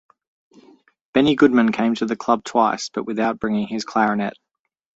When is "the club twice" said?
2.07-2.89